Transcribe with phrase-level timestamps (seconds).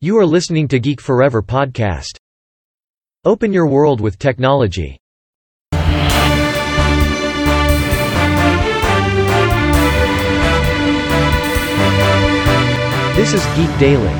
[0.00, 2.18] You are listening to Geek Forever podcast.
[3.24, 5.00] Open your world with technology.
[13.16, 14.14] This is Geek Daily.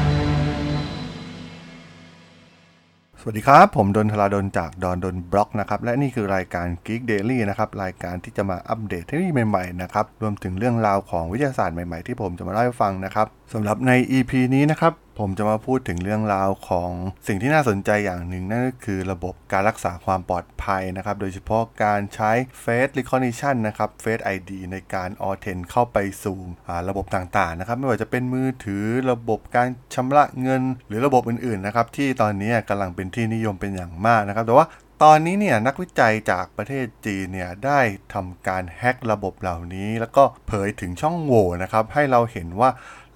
[3.21, 16.91] สวัสดีครับ ผมดนทลาดนจากดอนดนบล็อกนะครับ และนี่คือรายการ Geek Daily นะครับ รายการที่จะมาอัปเดตเทคโนโลยีใหม่ๆนะครับ รวมถึงเรื่องราวของวิทยาศาสตร์ใหม่ๆ ที่ผมจะมาเล่าให้ฟังนะครับสำหรับใน EP นี้นะครับ ผมจะมาพูดถึงเรื่องราวของ
[17.27, 22.31] สิ่งที่น่าสนใจอย่างหนึ่งนั่นก็คือระบบการรักษาความปลอดภัยนะครับ โดยเฉพาะการใช้
[22.63, 26.39] Face Recognition นะครับ Face ID ในการออเทนเข้าไปสู่
[26.89, 34.67] ระบบต่างๆนะครับ ไม่ว่าจะเป็นมือถือระบบการชำระเงิน หรือระบบอื่นๆนะครับที่ตอนนี้กำลังเป็นที่นิยมเป็นอย่างมากนะครับแต่ว่า
[35.05, 37.81] ตอนนี้เนี่ยนักวิจัยจากประเทศจีนเนี่ยได้
[38.15, 42.71] ทำการแฮ็กระบบเหล่านี้ แล้วก็เผยถึงช่องโหว่นะครับให้เราเห็นว่า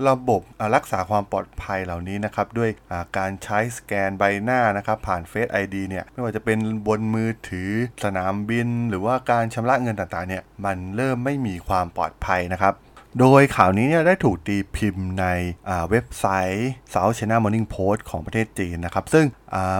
[0.09, 0.42] ระบบ
[0.74, 2.70] รักษาความปลอดภัยเหล่านี้นะครับด้วย
[3.19, 7.70] การใช้สแกนใบหน้านะครับผ่าน Face ID เนี่ยไม่ว่าจะเป็นบนมือถือ
[8.05, 12.75] สนามบิน หรือว่าการชำระเงินต่างๆเนี่ยมันเริ่มไม่มีความปลอดภัยนะครับ
[13.21, 15.27] โดยข่าวนี้เนี่ยได้ถูกตีพิมพ์ใน
[15.91, 19.27] เว็บไซต์ South China Morning Post ของประเทศจีนนะครับ ซึ่ง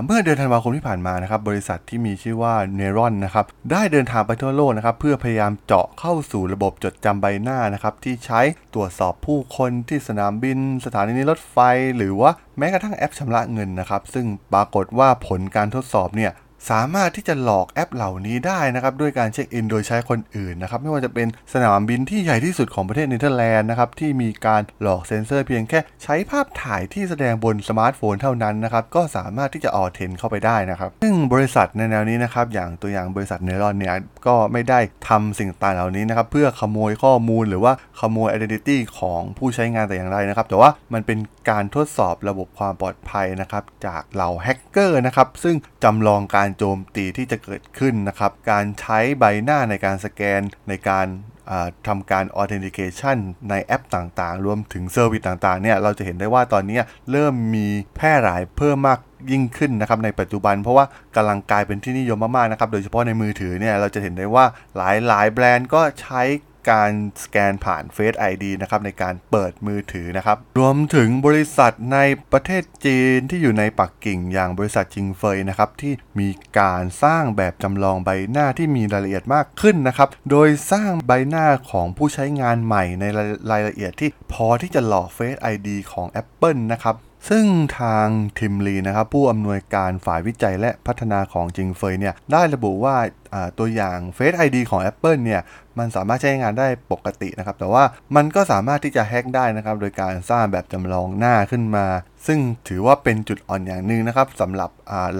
[0.05, 8.41] เมื่อเดือนธันวาคมที่ผ่านมานะครับ บริษัทที่มีชื่อว่า Neuron นะครับ ได้เดินทางไปทั่วโลกนะครับ เพื่อพยายามเจาะเข้าสู่ระบบจดจำใบหน้านะครับ ที่ใช้
[8.75, 11.57] ตรวจสอบผู้คนที่สนามบิน สถานีรถไฟ
[11.97, 16.33] หรือว่าแม้กระทั่งแอปชำระเงินนะครับ ซึ่งปรากฏว่าผลการทดสอบเนี่ย
[16.71, 33.95] สามารถที่จะหลอกแอปเหล่านี้ได้นะครับด้วยการเช็คอินโดยใช้คนอื่นนะครับไม่ว่าจะเป็นสนามบินที่ใหญ่ที่สุดของประเทศเนเธอร์แลนด์นะครับที่มีการหลอกเซ็นเซอร์เพียงแค่ใช้ภาพถ่ายที่แสดงบนสมาร์ทโฟนเท่านั้นนะครับก็สามารถที่จะ authen เข้าไปได้นะครับซึ่งบริษัทในแนวนี้นะครับอย่างตัวอย่างบริษัท Kneron เนี่ย
[34.27, 41.19] ก็ไม่ได้ทำสิ่งต่างเหล่านี้นะครับเพื่อขโมยข้อมูลหรือว่าขโมย identity ของผู้ใช้งานแต่อย่างใดนะครับแต่ว่ามันเป็น
[41.51, 51.07] การทดสอบระบบความปลอดภัยนะครับจากเหล่าแฮกเกอร์นะครับซึ่งจำลองการโจมตีที่จะเกิดขึ้นนะครับ การใช้ใบหน้าในการสแกนในการ
[51.51, 53.18] อ่าทำการ authentication
[53.51, 56.80] ในแอปต่างๆ รวมถึง service ต่างๆ เนี่ย เราจะเห็นได้ว่าตอนนี้
[57.11, 59.01] เริ่มมีแพร่หลายเพิ่มมาก
[59.33, 60.85] ยิ่งขึ้นนะครับในปัจจุบัน เพราะว่า
[61.17, 64.45] กำลังกลายเป็นที่นิยมมากๆนะครับ โดยเฉพาะในมือถือเนี่ย เราจะเห็นได้ว่า
[64.77, 64.80] ห
[65.12, 66.23] ลายๆ แบรนด์ก็ใช้
[66.70, 66.90] การ
[67.23, 71.98] สแกนผ่าน Face ID นะครับในการเปิดมือถือนะครับ รวมถึงบริษัทใน
[72.33, 76.28] ประเทศจีนที่อยู่ในปักกิ่งอย่างบริษัทจิงเฟยนะครับที่มี
[76.58, 83.05] การสร้างแบบจำลองใบหน้าที่มีรายละเอียดมากขึ้นนะครับ โดยสร้างใบหน้าของผู้ใช้งานใหม่ใน
[83.50, 86.96] รายละเอียดที่พอที่จะหลอก Face ID ของ Apple นะครับ
[87.29, 87.46] ซึ่ง
[87.80, 88.08] ทาง
[88.39, 93.22] ทิมลีนะครับผู้อำนวยการฝ่ายวิจัยและพัฒนาของจิงเฟยเนี่ยได้ระบุว่าอ่า
[93.59, 95.43] ตัวอย่าง Face ID ของ Apple เนี่ย
[95.79, 97.85] มันสามารถใช้งานได้ปกตินะครับ แต่ว่า
[98.17, 101.87] มันก็สามารถที่จะแฮ็กได้นะครับ โดยการสร้างแบบจำลองหน้าขึ้นมา
[102.27, 102.39] ซึ่ง
[102.69, 104.71] ถือว่าเป็นจุดอ่อนอย่างหนึ่งนะครับสำหรับ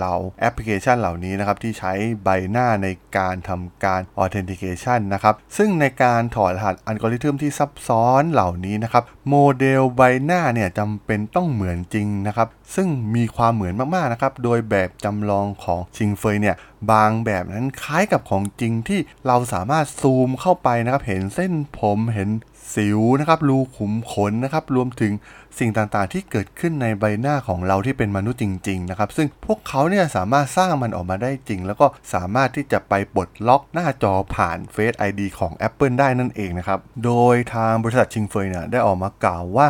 [0.01, 1.93] เราแอปพลิเคชันเหล่านี้นะครับ ที่ใช้
[2.25, 16.57] ใบหน้าในการทำการ Authentication นะครับ ซึ่งในการถอดรหัสอัลกอริทึมที่ซับซ้อนเหล่านี้นะครับ โมเดลใบหน้าเนี่ยจำเป็นต้องเหมือนจริงนะครับ ซึ่งมีความเหมือนมากๆนะครับ โดยแบบจำลองของชิงเฟยเนี่ย
[16.91, 22.29] บางแบบนั้นคล้ายกับของจริงที่เราสามารถซูมเข้าไปนะครับ เห็นเส้นผมเห็น
[22.75, 25.13] สิวนะครับรูขุมขนนะครับรวมถึง
[25.59, 39.67] สิ่งต่างๆ ที่เกิดขึ้นในใบหน้าของเราที่เป็นมนุษย์จริงๆนะครับซึ่งพวกเขาเนี่ยสามารถสร้างมันออกมาได้จริง แล้วก็สามารถที่จะไปปลดล็อกหน้าจอผ่าน Face ID ของ Apple ได้นั่นเองนะครับโดยทางบริษัทชิงเฟยเนี่ยได้ออกมากล่าวว่า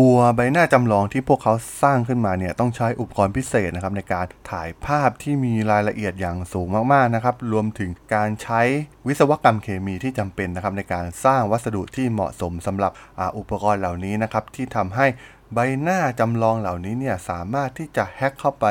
[0.00, 8.60] ตัวใบหน้าจำลองที่พวกเขาสร้างขึ้นมาเนี่ยต้องใช้อุปกรณ์พิเศษนะครับในการถ่ายภาพที่มีรายละเอียดอย่างสูงมากๆนะครับรวมถึงการใช้
[9.06, 15.06] วิศวกรรมเคมีที่จำเป็นนะครับในการสร้างวัสดุที่เหมาะสมสำหรับออุปกรณ์เหล่านี้นะครับที่ทำให้
[15.54, 18.66] ใบหน้าจำลองเหล่านี้เนี่ยสามารถที่จะแฮ็กเข้าไป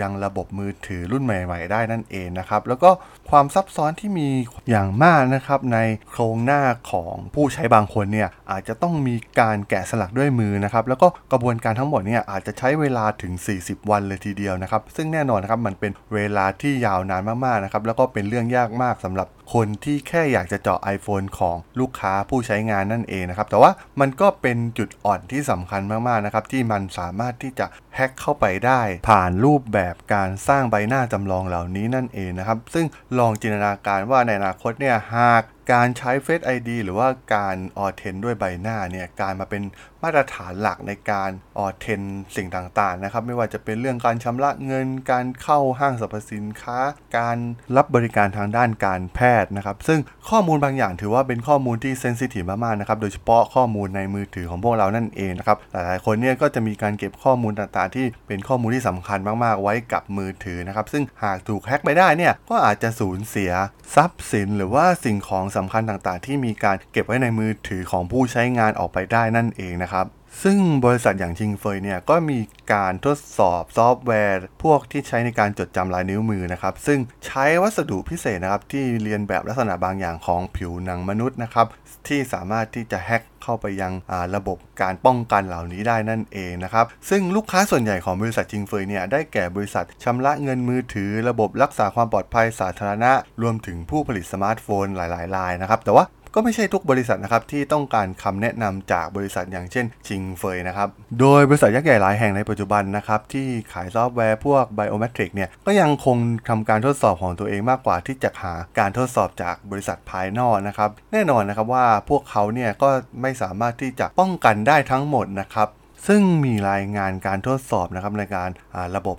[0.00, 2.90] ยังระบบมือถือรุ่นใหม่ๆ ได้นั่นเองนะครับ แล้วก็
[3.30, 4.28] ความซับซ้อนที่มี
[4.70, 5.78] อย่างมากนะครับใน
[6.10, 13.32] โครงหน้าของผู้ใช้บางคนเนี่ยอาจจะต้องมีการแกะสลักด้วยมือนะครับ แล้วก็กระบวนการทั้งหมดเนี่ยอาจจะใช้เวลาถึง
[13.62, 32.86] 40 วันเลยทีเดียวนะครับ ซึ่งแน่นอนนะครับมันเป็นเวลาที่ยาวนานมากๆนะครับแล้วก็เป็นเรื่องยากมากสำหรับ คนที่แค่อยากจะเจาะ iPhone ของลูกค้าผู้ใช้งานนั่นเองนะครับแต่ว่ามันก็เป็นจุดอ่อนที่สำคัญมากๆนะครับที่มันสามารถที่จะแฮ็กเข้าไปได้ผ่านรูปแบบการสร้างใบหน้าจำลองเหล่านี้นั่นเองนะครับซึ่ง
[33.18, 35.42] ลองจินตนาการว่าในอนาคตเนี่ยหาก
[35.72, 39.62] การใช้ Face ID หรือว่าการออเทนด้วยใบหน้าเนี่ยการมาเป็น
[40.02, 42.02] มาตรฐานหลักในการออเทน
[42.36, 46.78] สิ่งต่างๆนะครับไม่ว่าจะเป็นเรื่องการชำระเงิน การเข้าห้างสรรพสินค้า
[47.18, 47.38] การ
[47.76, 50.00] รับบริการทางด้านการแพทย์นะครับซึ่ง
[50.30, 63.52] ข้อมูลบางอย่างถือว่าเป็นข้อมูลที่เซนซิทีฟมากๆนะครับโดยเฉพาะข้อมูลในมือถือของพวกเรานั่นเองนะครับหลายๆคนเนี่ยก็จะมีการเก็บข้อมูลต่างๆ ที่เป็นข้อมูลที่สำคัญมากๆ ไว้กับมือถือนะครับซึ่งหากถูกแฮ็กไปได้เนี่ยก็อาจจะสูญเสีย
[63.94, 70.06] ทรัพย์สิน หรือว่าสิ่งของสำคัญต่างๆ ที่มีการเก็บไว้ในมือถือของผู้ใช้งานออกไปได้นั่นเองนะครับ
[70.42, 72.38] ซึ่งบริษัทอย่างชิงเฟยเนี่ยก็มี
[72.72, 81.66] การทดสอบซอฟต์แวร์พวกที่ใช้ในการจดจำลายนิ้วมือนะครับ ซึ่งใช้วัสดุพิเศษนะครับที่เลียนแบบลักษณะบางอย่างของผิวหนังมนุษย์นะครับ
[82.08, 83.92] ที่สามารถที่จะแฮ็กเข้าไปยัง
[84.36, 96.04] ระบบการป้องกันเหล่านี้ได้นั่นเองนะครับ ซึ่งลูกค้าส่วนใหญ่ของบริษัทจิงเฟยเนี่ยได้แก่บริษัทชำระเงินมือถือ ระบบรักษาความปลอดภัยสาธารณะ รวมถึงผู้ผลิตสมาร์ทโฟนหลายๆรายนะครับแต่ว่า
[96.34, 100.88] ก็ไม่ใช่ทุกบริษัทนะครับที่ต้องการคำแนะนำจากบริษัทอย่างเช่นชิงเฟยนะครับ
[101.20, 106.16] โดยบริษัทยักษ์ใหญ่หลายแห่งในปัจจุบันนะครับที่ขายซอฟต์แวร์พวก biometric เนี่ยก็ยังคง
[106.48, 112.90] ทำการทดสอบของตัวเองมากกว่าที่จะหาการทดสอบจากบริษัทภายนอกนะครับ แน่นอนนะครับว่าพวกเขาเนี่ยก็
[113.22, 115.68] ไม่สามารถที่จะป้องกันได้ทั้งหมดนะครับ
[116.06, 118.50] ซึ่งมีรายงานการทดสอบนะครับในการ
[118.96, 119.16] ระบบ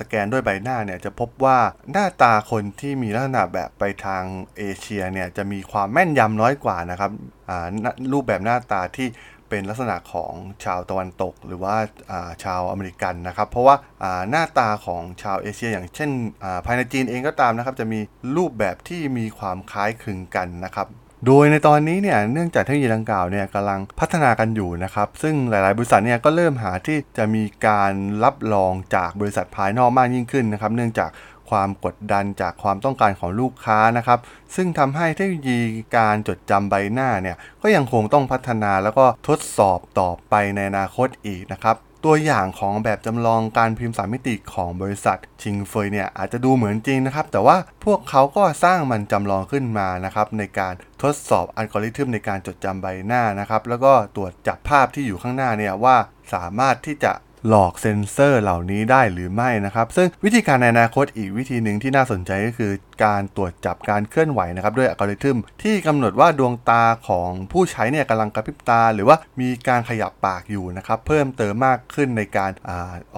[0.00, 1.58] สแกนด้วยใบหน้าเนี่ยจะพบว่า
[1.92, 4.22] หน้าตาคนที่มีลักษณะแบบไปทาง
[4.56, 7.10] เอเชียเนี่ยจะมีความแม่นยำน้อยกว่านะครับ
[8.12, 9.08] รูปแบบหน้าตาที่
[9.48, 10.32] เป็นลักษณะของ
[10.64, 11.76] ชาวตะวันตก หรือว่า
[12.44, 13.76] ชาวอเมริกันนะครับ เพราะว่า
[14.30, 16.10] หน้าตาของชาวเอเชีย อย่างเช่น
[16.66, 18.00] ภายในจีนเองก็ตามนะครับ จะมี
[18.36, 20.88] รูปแบบที่มีความคล้ายคลึงกันนะครับ
[21.24, 27.92] โดยในตอนนี้เนี่ยเนื่องจากเทคโนโลยีดังกล่าวเนี่ยกำลังพัฒนากันอยู่นะครับซึ่งหลาย ๆ บริษัทเนี่ยก็เริ่มหาที่จะมีการ
[28.24, 31.10] รับรองจากบริษัทภายนอกมากยิ่งขึ้นนะครับเนื่องจาก
[31.50, 34.18] ความกดดันจากความต้องการของลูกค้านะครับ
[34.54, 35.60] ซึ่งทำให้เทคโนโลยี
[35.96, 41.76] การจดจำใบหน้าเนี่ยก็ยังคงต้องพัฒนาแล้วก็ทดสอบต่อไปในอนาคตอีกนะครับ
[42.08, 55.96] ตัวอย่างของแบบจำลองการพิมพ์สามมิติของบริษัทชิงเฟยเนี่ยอาจจะดูเหมือนจริงนะครับ แต่ว่าพวกเขาก็สร้างมันจำลองขึ้นมานะครับในการทดสอบอัลกอริทึมในการจดจำใบหน้านะครับแล้วก็ตรวจจับภาพที่อยู่ข้างหน้าเนี่ยว่า
[56.34, 57.12] สามารถที่จะ
[57.48, 62.72] หลอกเซนเซอร์เหล่านี้ได้หรือไม่นะครับ ซึ่งวิธีการในอนาคตอีกวิธีหนึ่งที่น่าสนใจก็คือ
[63.04, 72.72] การตรวจจับการเคลื่อนไหวนะครับด้วยอัลกอริทึมที่กำหนดว่าดวงตาของผู้ใช้เนี่ยกำลังกระพริบตา หรือว่ามีการขยับปากอยู่นะครับเพิ่มเติมมากขึ้นในการอ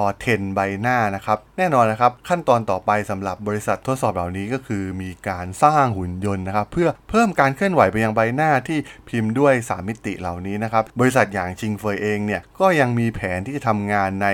[0.04, 8.78] อเทนใบหน้านะครับแน่นอนนะครับขั้นตอนต่อไปสำหรับบริษัททดสอบเหล่านี้ก็คือมีการสร้างหุ่นยนต์นะครับเพื่อเพิ่มการเคลื่อนไหวไปยังใบหน้าที่
[9.08, 14.26] พิมพ์ด้วย 3 มิติเหล่านี้นะครับบริษัทอย่างชิงเฟยเองเนี่ยก็ยังมีแผนที่จะทำงานใน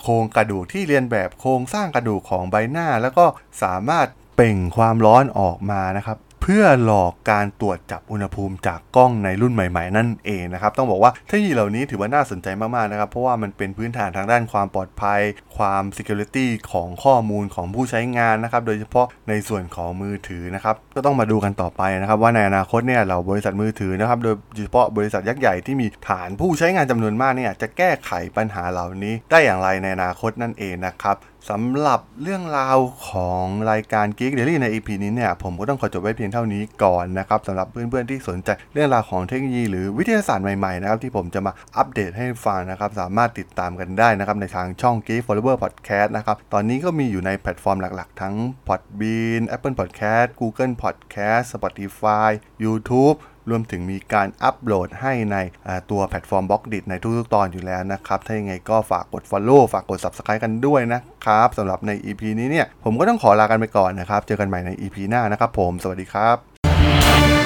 [0.00, 3.26] โครงกระดูกที่เรียนแบบโครงสร้างกระดูกของใบหน้า แล้วก็
[3.62, 4.06] สามารถ
[4.36, 6.18] เป่งความร้อนออกมานะครับ
[6.52, 15.20] พื่อหลอกการตรวจจับอุณหภูมิจากกล้องในรุ่นใหม่ ๆ นั่นเองนะครับต้องบอกว่าเทคโนโลยีเหล่านี้ถือว่าน่าสนใจมากๆนะครับเพราะว่ามันเป็นพื้นฐานทางด้านความปลอดภัย
[15.56, 31.16] ความ Security ของข้อมูลของผู้ใช้งานนะครับโดยเฉพาะในส่วนของมือถือนะครับก็ต้องมาดูกันต่อไปนะครับว่าในอนาคตเนี่ยเราบริษัทมือถือนะครับโดยเฉพาะบริษัทยักษ์ใหญ่ที่มีฐานผู้ใช้งานจำนวนมากเนี่ยจะแก้ไขปัญหาเหล่านี้ได้อย่างไรในอนาคตนั่นเองนะครับ
[31.50, 48.34] สำหรับเรื่องราวของรายการ Geek Daily ใน EP นี้เนี่ยผมก็ต้องขอจบไว้เพียงเท่านี้ก่อนนะครับสำหรับเพื่อนๆที่สนใจเรื่องราวของเทคโนโลยีหรือวิทยาศาสตร์ใหม่ๆนะครับที่ผมจะมาอัปเดตให้ฟังนะครับสามารถติดตามกันได้นะครับในทางช่อง Geek Forever Podcast นะครับตอนนี้ก็มีอยู่ในแพลตฟอร์มหลักๆ ทั้ง
[48.68, 52.30] Podbean Apple Podcast Google Podcast Spotify
[52.64, 53.16] YouTube
[53.50, 55.36] รวมถึงมีการอัปโหลดให้ใน
[55.90, 67.37] ตัวแพลตฟอร์ม Blockdit ในทุกๆตอนอยู่แล้วนะครับ ถ้ายังไงก็ฝากกด Follow ฝากกด Subscribe กันด้วยนะครับสำหรับใน EP นี้เนี่ยผมก็ต้องขอลากันไปก่อนนะครับ เจอกันใหม่ใน EP หน้านะครับผม สวัสดีครับ